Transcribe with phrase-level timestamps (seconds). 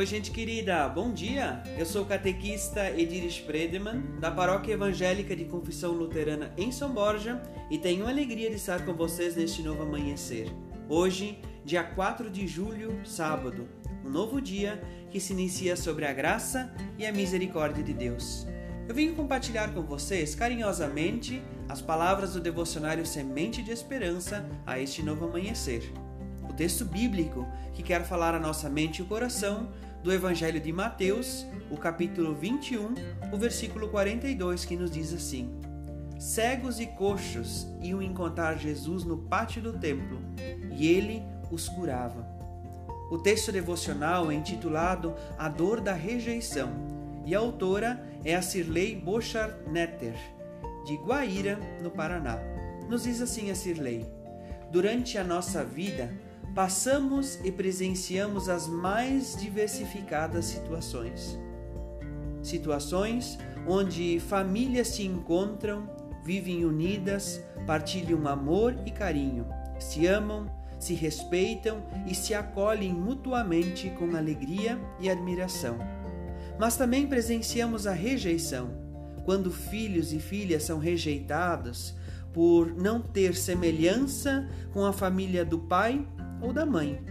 [0.00, 1.62] Oi, gente querida, bom dia!
[1.76, 7.38] Eu sou o catequista Edir Spredeman, da Paróquia Evangélica de Confissão Luterana em São Borja,
[7.70, 10.50] e tenho a alegria de estar com vocês neste novo amanhecer.
[10.88, 13.68] Hoje, dia 4 de julho, sábado,
[14.02, 18.46] um novo dia que se inicia sobre a graça e a misericórdia de Deus.
[18.88, 25.02] Eu venho compartilhar com vocês carinhosamente as palavras do devocionário Semente de Esperança a este
[25.02, 25.92] novo amanhecer
[26.50, 29.70] o texto bíblico que quer falar a nossa mente e coração
[30.02, 32.94] do Evangelho de Mateus, o capítulo 21,
[33.32, 35.60] o versículo 42, que nos diz assim:
[36.18, 40.20] Cegos e coxos iam encontrar Jesus no pátio do templo
[40.70, 42.26] e ele os curava.
[43.10, 46.70] O texto devocional é intitulado A Dor da Rejeição
[47.26, 50.14] e a autora é a Cirlei Bocharnetter,
[50.86, 52.38] de Guaíra, no Paraná.
[52.88, 54.06] Nos diz assim a Cirlei:
[54.70, 56.10] Durante a nossa vida,
[56.54, 61.38] passamos e presenciamos as mais diversificadas situações.
[62.42, 65.88] Situações onde famílias se encontram,
[66.24, 69.46] vivem unidas, partilham amor e carinho,
[69.78, 75.78] se amam, se respeitam e se acolhem mutuamente com alegria e admiração.
[76.58, 78.70] Mas também presenciamos a rejeição,
[79.24, 81.94] quando filhos e filhas são rejeitados
[82.32, 86.06] por não ter semelhança com a família do pai
[86.40, 87.02] ou da mãe.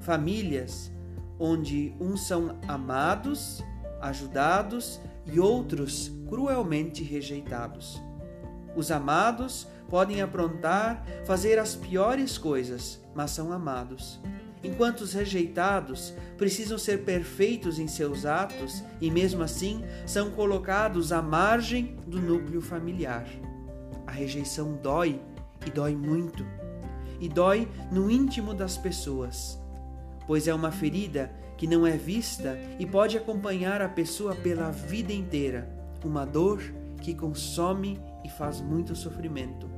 [0.00, 0.92] Famílias
[1.38, 3.62] onde uns são amados,
[4.00, 8.00] ajudados e outros cruelmente rejeitados.
[8.76, 14.20] Os amados podem aprontar, fazer as piores coisas, mas são amados.
[14.64, 21.20] Enquanto os rejeitados precisam ser perfeitos em seus atos e, mesmo assim, são colocados à
[21.20, 23.26] margem do núcleo familiar.
[24.06, 25.20] A rejeição dói
[25.66, 26.46] e dói muito
[27.22, 29.56] e dói no íntimo das pessoas,
[30.26, 35.12] pois é uma ferida que não é vista e pode acompanhar a pessoa pela vida
[35.12, 35.70] inteira,
[36.04, 36.60] uma dor
[37.00, 39.70] que consome e faz muito sofrimento.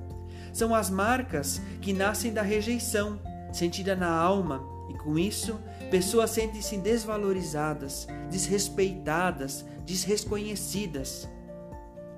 [0.55, 3.21] São as marcas que nascem da rejeição,
[3.53, 5.61] sentida na alma, e com isso,
[5.91, 11.29] pessoas sentem-se desvalorizadas, desrespeitadas, desreconhecidas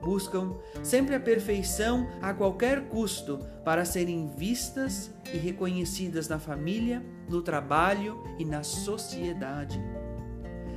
[0.06, 7.42] buscam sempre a perfeição a qualquer custo para serem vistas e reconhecidas na família, no
[7.42, 9.82] trabalho e na sociedade.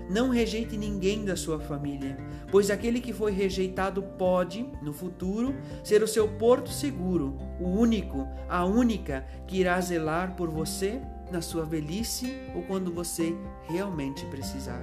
[0.10, 2.18] Não rejeite ninguém da sua família,
[2.50, 5.54] pois aquele que foi rejeitado pode, no futuro,
[5.84, 11.00] ser o seu porto seguro, o único, a única que irá zelar por você
[11.32, 13.36] na sua velhice ou quando você
[13.68, 14.82] realmente precisar.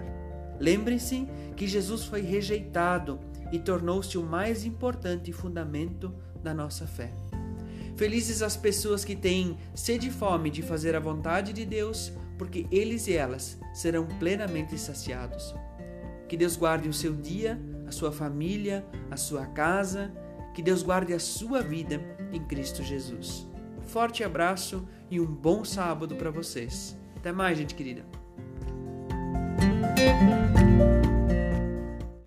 [0.61, 3.19] Lembre-se que Jesus foi rejeitado
[3.53, 6.13] e tornou-se o mais importante fundamento
[6.43, 7.13] da nossa fé.
[7.97, 12.67] Felizes as pessoas que têm sede e fome de fazer a vontade de Deus, porque
[12.71, 15.55] eles e elas serão plenamente saciados.
[16.29, 20.13] Que Deus guarde o seu dia, a sua família, a sua casa,
[20.55, 22.01] que Deus guarde a sua vida
[22.33, 23.47] em Cristo Jesus.
[23.87, 26.99] Forte abraço e um bom sábado para vocês.
[27.17, 28.05] Até mais, gente querida.